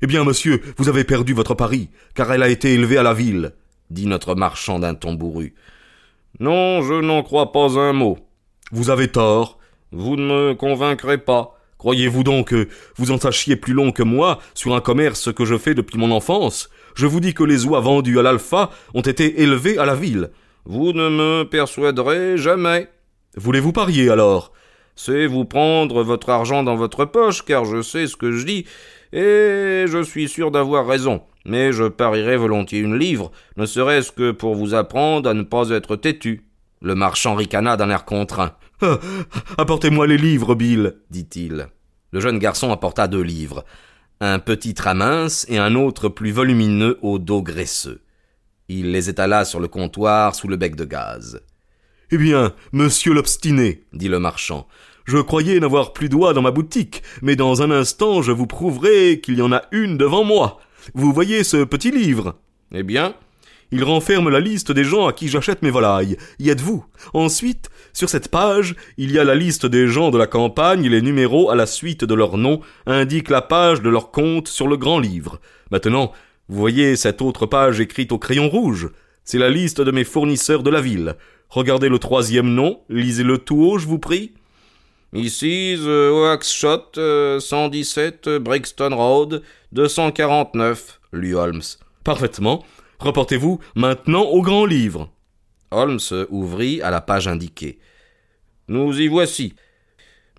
Eh 0.03 0.07
bien, 0.07 0.23
monsieur, 0.23 0.61
vous 0.77 0.89
avez 0.89 1.03
perdu 1.03 1.33
votre 1.33 1.55
pari, 1.55 1.89
car 2.13 2.31
elle 2.31 2.43
a 2.43 2.49
été 2.49 2.73
élevée 2.73 2.97
à 2.97 3.03
la 3.03 3.15
ville, 3.15 3.53
dit 3.89 4.05
notre 4.05 4.35
marchand 4.35 4.77
d'un 4.77 4.93
ton 4.93 5.13
bourru. 5.13 5.55
Non, 6.39 6.83
je 6.83 6.93
n'en 6.93 7.23
crois 7.23 7.51
pas 7.51 7.79
un 7.79 7.93
mot. 7.93 8.19
Vous 8.71 8.91
avez 8.91 9.07
tort. 9.07 9.57
Vous 9.91 10.15
ne 10.15 10.49
me 10.49 10.53
convaincrez 10.53 11.17
pas. 11.17 11.57
Croyez-vous 11.79 12.23
donc 12.23 12.49
que 12.49 12.67
vous 12.97 13.11
en 13.11 13.17
sachiez 13.17 13.55
plus 13.55 13.73
long 13.73 13.91
que 13.91 14.03
moi 14.03 14.39
sur 14.53 14.75
un 14.75 14.81
commerce 14.81 15.33
que 15.33 15.45
je 15.45 15.57
fais 15.57 15.73
depuis 15.73 15.97
mon 15.97 16.11
enfance? 16.11 16.69
Je 16.97 17.05
vous 17.05 17.19
dis 17.19 17.35
que 17.35 17.43
les 17.43 17.63
oies 17.67 17.79
vendues 17.79 18.17
à 18.17 18.23
l'alpha 18.23 18.71
ont 18.95 19.01
été 19.01 19.43
élevées 19.43 19.77
à 19.77 19.85
la 19.85 19.93
ville. 19.93 20.31
Vous 20.65 20.93
ne 20.93 21.09
me 21.09 21.43
persuaderez 21.43 22.39
jamais. 22.39 22.89
Voulez-vous 23.35 23.71
parier 23.71 24.09
alors? 24.09 24.51
C'est 24.95 25.27
vous 25.27 25.45
prendre 25.45 26.01
votre 26.01 26.31
argent 26.31 26.63
dans 26.63 26.75
votre 26.75 27.05
poche, 27.05 27.45
car 27.45 27.65
je 27.65 27.83
sais 27.83 28.07
ce 28.07 28.17
que 28.17 28.31
je 28.31 28.43
dis, 28.43 28.65
et 29.13 29.85
je 29.87 30.01
suis 30.03 30.27
sûr 30.27 30.49
d'avoir 30.49 30.87
raison. 30.87 31.21
Mais 31.45 31.71
je 31.71 31.83
parierais 31.83 32.35
volontiers 32.35 32.79
une 32.79 32.97
livre, 32.97 33.31
ne 33.57 33.67
serait-ce 33.67 34.11
que 34.11 34.31
pour 34.31 34.55
vous 34.55 34.73
apprendre 34.73 35.29
à 35.29 35.35
ne 35.35 35.43
pas 35.43 35.69
être 35.69 35.97
têtu. 35.97 36.47
Le 36.81 36.95
marchand 36.95 37.35
ricana 37.35 37.77
d'un 37.77 37.91
air 37.91 38.05
contraint. 38.05 38.53
Ah, 38.81 38.97
apportez-moi 39.59 40.07
les 40.07 40.17
livres, 40.17 40.55
Bill, 40.55 40.95
dit-il. 41.11 41.67
Le 42.11 42.19
jeune 42.19 42.39
garçon 42.39 42.71
apporta 42.71 43.07
deux 43.07 43.21
livres, 43.21 43.65
un 44.19 44.39
petit 44.39 44.75
mince 44.95 45.45
et 45.49 45.57
un 45.57 45.75
autre 45.75 46.09
plus 46.09 46.31
volumineux 46.31 46.97
au 47.01 47.19
dos 47.19 47.41
graisseux. 47.41 48.01
Il 48.67 48.91
les 48.91 49.09
étala 49.09 49.45
sur 49.45 49.59
le 49.59 49.67
comptoir 49.67 50.35
sous 50.35 50.47
le 50.47 50.55
bec 50.55 50.75
de 50.75 50.85
gaz. 50.85 51.41
Eh 52.11 52.17
bien, 52.17 52.53
monsieur 52.71 53.13
l'obstiné, 53.13 53.83
dit 53.93 54.07
le 54.07 54.19
marchand, 54.19 54.67
je 55.05 55.17
croyais 55.17 55.59
n'avoir 55.59 55.93
plus 55.93 56.09
doigt 56.09 56.33
dans 56.33 56.41
ma 56.41 56.51
boutique, 56.51 57.03
mais 57.21 57.35
dans 57.35 57.61
un 57.61 57.71
instant 57.71 58.21
je 58.21 58.31
vous 58.31 58.47
prouverai 58.47 59.19
qu'il 59.21 59.37
y 59.37 59.41
en 59.41 59.51
a 59.51 59.63
une 59.71 59.97
devant 59.97 60.23
moi. 60.23 60.59
Vous 60.93 61.13
voyez 61.13 61.43
ce 61.43 61.63
petit 61.63 61.91
livre? 61.91 62.35
Eh 62.73 62.83
bien 62.83 63.15
il 63.71 63.83
renferme 63.83 64.29
la 64.29 64.39
liste 64.39 64.71
des 64.71 64.83
gens 64.83 65.07
à 65.07 65.13
qui 65.13 65.27
j'achète 65.27 65.61
mes 65.61 65.71
volailles. 65.71 66.17
Y 66.39 66.49
êtes-vous? 66.49 66.85
Ensuite, 67.13 67.69
sur 67.93 68.09
cette 68.09 68.29
page, 68.29 68.75
il 68.97 69.11
y 69.11 69.19
a 69.19 69.23
la 69.23 69.35
liste 69.35 69.65
des 69.65 69.87
gens 69.87 70.09
de 70.09 70.17
la 70.17 70.27
campagne 70.27 70.85
et 70.85 70.89
les 70.89 71.01
numéros 71.01 71.49
à 71.49 71.55
la 71.55 71.65
suite 71.65 72.03
de 72.03 72.13
leur 72.13 72.37
nom 72.37 72.61
indiquent 72.85 73.29
la 73.29 73.41
page 73.41 73.81
de 73.81 73.89
leur 73.89 74.11
compte 74.11 74.47
sur 74.47 74.67
le 74.67 74.77
grand 74.77 74.99
livre. 74.99 75.39
Maintenant, 75.71 76.13
vous 76.49 76.57
voyez 76.57 76.95
cette 76.95 77.21
autre 77.21 77.45
page 77.45 77.79
écrite 77.81 78.11
au 78.11 78.17
crayon 78.17 78.49
rouge. 78.49 78.89
C'est 79.23 79.39
la 79.39 79.49
liste 79.49 79.81
de 79.81 79.91
mes 79.91 80.05
fournisseurs 80.05 80.63
de 80.63 80.69
la 80.69 80.79
ville. 80.79 81.15
Regardez 81.49 81.89
le 81.89 81.99
troisième 81.99 82.53
nom, 82.53 82.79
lisez-le 82.89 83.37
tout 83.37 83.61
haut, 83.61 83.77
je 83.77 83.87
vous 83.87 83.99
prie. 83.99 84.33
Ici, 85.13 85.77
The 85.77 86.11
Waxshot, 86.11 87.39
117 87.39 88.29
Brixton 88.39 88.93
Road, 88.93 89.41
249, 89.71 90.99
lut 91.13 91.35
Holmes. 91.35 91.61
Parfaitement. 92.03 92.65
Reportez-vous 92.99 93.59
maintenant 93.75 94.23
au 94.23 94.41
grand 94.41 94.65
livre. 94.65 95.09
Holmes 95.71 95.99
ouvrit 96.29 96.81
à 96.81 96.89
la 96.89 97.01
page 97.01 97.27
indiquée. 97.27 97.79
Nous 98.67 98.99
y 98.99 99.07
voici. 99.07 99.53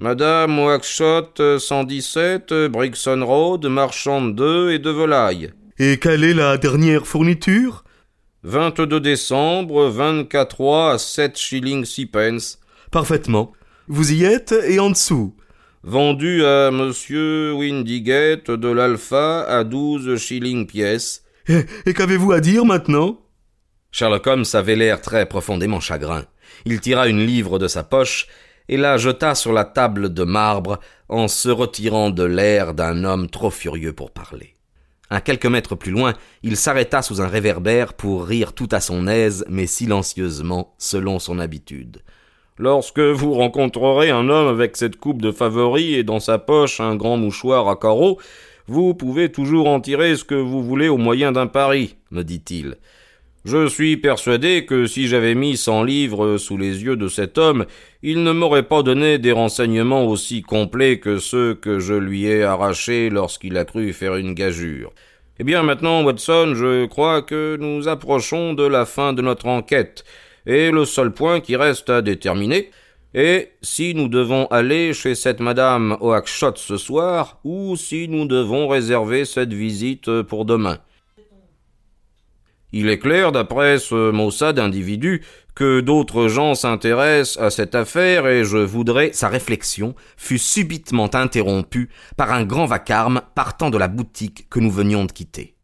Madame 0.01 0.59
Waxshot, 0.59 1.59
117, 1.59 2.55
Brixton 2.71 3.25
Road, 3.25 3.67
marchande 3.67 4.35
d'œufs 4.35 4.73
et 4.73 4.79
de 4.79 4.91
volailles. 4.91 5.51
Et 5.79 5.99
quelle 5.99 6.25
est 6.25 6.35
la 6.35 6.57
dernière 6.57 7.07
fourniture? 7.07 7.85
22 8.45 9.01
décembre, 9.01 9.89
24 9.89 10.93
à 10.93 10.99
7 10.99 11.37
shillings 11.37 11.85
6 11.85 12.07
pence. 12.07 12.59
Parfaitement. 12.91 13.53
Vous 13.89 14.13
y 14.13 14.25
êtes 14.25 14.55
et 14.69 14.79
en 14.79 14.91
dessous. 14.91 15.35
Vendu 15.83 16.45
à 16.45 16.71
monsieur 16.71 17.53
Windigate 17.55 18.51
de 18.51 18.69
l'Alpha 18.69 19.43
à 19.43 19.65
12 19.65 20.17
shillings 20.17 20.67
pièce. 20.67 21.25
Et, 21.49 21.95
qu'avez-vous 21.95 22.33
à 22.33 22.41
dire 22.41 22.65
maintenant? 22.65 23.19
Sherlock 23.91 24.27
Holmes 24.27 24.45
avait 24.53 24.77
l'air 24.77 25.01
très 25.01 25.27
profondément 25.27 25.81
chagrin. 25.81 26.25
Il 26.67 26.81
tira 26.81 27.09
une 27.09 27.25
livre 27.25 27.59
de 27.59 27.69
sa 27.69 27.83
poche 27.83 28.27
et 28.69 28.77
la 28.77 28.99
jeta 28.99 29.35
sur 29.35 29.53
la 29.53 29.65
table 29.65 30.13
de 30.13 30.25
marbre 30.25 30.79
en 31.09 31.27
se 31.27 31.49
retirant 31.49 32.11
de 32.11 32.25
l'air 32.25 32.75
d'un 32.75 33.05
homme 33.05 33.31
trop 33.31 33.51
furieux 33.51 33.95
pour 33.95 34.11
parler. 34.11 34.55
À 35.09 35.23
quelques 35.23 35.47
mètres 35.47 35.75
plus 35.75 35.91
loin, 35.91 36.13
il 36.43 36.59
s'arrêta 36.59 37.01
sous 37.01 37.23
un 37.23 37.29
réverbère 37.29 37.95
pour 37.95 38.27
rire 38.27 38.53
tout 38.53 38.69
à 38.73 38.81
son 38.81 39.07
aise, 39.07 39.47
mais 39.49 39.67
silencieusement, 39.67 40.75
selon 40.77 41.19
son 41.19 41.39
habitude. 41.39 42.03
Lorsque 42.59 42.99
vous 42.99 43.33
rencontrerez 43.33 44.11
un 44.11 44.29
homme 44.29 44.49
avec 44.49 44.77
cette 44.77 44.97
coupe 44.97 45.23
de 45.23 45.33
favoris 45.33 45.97
et 45.97 46.03
dans 46.03 46.21
sa 46.21 46.39
poche 46.39 46.81
un 46.81 46.95
grand 46.95 47.17
mouchoir 47.17 47.69
à 47.69 47.77
carreaux, 47.77 48.19
vous 48.69 48.95
pouvez 48.95 49.33
toujours 49.33 49.67
en 49.67 49.81
tirer 49.81 50.15
ce 50.15 50.25
que 50.25 50.35
vous 50.35 50.63
voulez 50.63 50.89
au 50.89 50.99
moyen 50.99 51.33
d'un 51.33 51.47
pari, 51.47 51.97
me 52.11 52.23
dit-il. 52.23 52.77
Je 53.45 53.67
suis 53.67 53.97
persuadé 53.97 54.67
que 54.67 54.87
si 54.87 55.09
j'avais 55.09 55.35
mis 55.35 55.57
cent 55.57 55.83
livres 55.83 56.37
sous 56.37 56.59
les 56.59 56.85
yeux 56.85 56.97
de 56.97 57.09
cet 57.09 57.39
homme, 57.39 57.65
il 58.03 58.23
ne 58.23 58.33
m'aurait 58.33 58.65
pas 58.65 58.83
donné 58.83 59.17
des 59.17 59.33
renseignements 59.33 60.07
aussi 60.07 60.43
complets 60.43 60.99
que 60.99 61.19
ceux 61.19 61.55
que 61.55 61.79
je 61.79 61.95
lui 61.95 62.27
ai 62.27 62.43
arrachés 62.43 63.09
lorsqu'il 63.09 63.57
a 63.57 63.65
cru 63.65 63.95
faire 63.95 64.17
une 64.17 64.35
gageure. 64.35 64.93
Eh 65.39 65.45
bien 65.45 65.63
maintenant, 65.63 66.05
Watson, 66.05 66.53
je 66.55 66.85
crois 66.87 67.23
que 67.23 67.57
nous 67.59 67.89
approchons 67.89 68.53
de 68.53 68.67
la 68.67 68.85
fin 68.85 69.15
de 69.15 69.23
notre 69.23 69.47
enquête, 69.47 70.05
et 70.45 70.71
le 70.71 70.85
seul 70.85 71.13
point 71.13 71.41
qui 71.41 71.57
reste 71.57 71.89
à 71.89 72.03
déterminer, 72.03 72.71
et 73.15 73.53
si 73.63 73.95
nous 73.95 74.09
devons 74.09 74.47
aller 74.47 74.93
chez 74.93 75.15
cette 75.15 75.41
madame 75.41 75.97
Oakshott 76.01 76.59
ce 76.59 76.77
soir, 76.77 77.41
ou 77.45 77.77
si 77.77 78.09
nous 78.09 78.27
devons 78.27 78.69
réserver 78.69 79.25
cette 79.25 79.53
visite 79.53 80.23
pour 80.23 80.45
demain? 80.45 80.79
Il 82.73 82.91
est 82.91 82.99
clair, 82.99 83.33
d'après 83.33 83.79
ce 83.79 84.11
maussade 84.11 84.57
d'individu, 84.57 85.23
que 85.55 85.81
d'autres 85.81 86.29
gens 86.29 86.55
s'intéressent 86.55 87.43
à 87.43 87.51
cette 87.51 87.75
affaire 87.75 88.29
et 88.29 88.45
je 88.45 88.59
voudrais. 88.59 89.13
Sa 89.13 89.29
réflexion 89.29 89.95
fut 90.17 90.39
subitement 90.39 91.13
interrompue 91.15 91.89
par 92.17 92.31
un 92.31 92.45
grand 92.45 92.67
vacarme 92.67 93.23
partant 93.35 93.71
de 93.71 93.79
la 93.79 93.89
boutique 93.89 94.49
que 94.51 94.61
nous 94.61 94.71
venions 94.71 95.07
de 95.07 95.13
quitter. 95.13 95.58